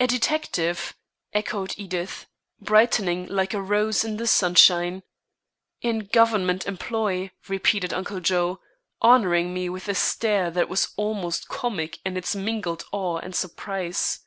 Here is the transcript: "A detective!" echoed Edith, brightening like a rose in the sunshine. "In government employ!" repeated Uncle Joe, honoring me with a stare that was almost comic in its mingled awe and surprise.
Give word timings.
"A 0.00 0.06
detective!" 0.06 0.94
echoed 1.34 1.74
Edith, 1.76 2.24
brightening 2.58 3.26
like 3.26 3.52
a 3.52 3.60
rose 3.60 4.02
in 4.02 4.16
the 4.16 4.26
sunshine. 4.26 5.02
"In 5.82 6.06
government 6.06 6.64
employ!" 6.66 7.32
repeated 7.46 7.92
Uncle 7.92 8.20
Joe, 8.20 8.62
honoring 9.02 9.52
me 9.52 9.68
with 9.68 9.88
a 9.88 9.94
stare 9.94 10.50
that 10.52 10.70
was 10.70 10.94
almost 10.96 11.48
comic 11.48 11.98
in 12.02 12.16
its 12.16 12.34
mingled 12.34 12.84
awe 12.92 13.18
and 13.18 13.36
surprise. 13.36 14.20